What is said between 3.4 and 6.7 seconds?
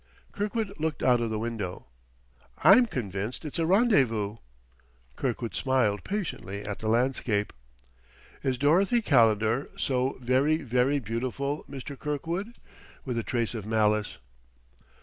it's a rendezvous...?" Kirkwood smiled patiently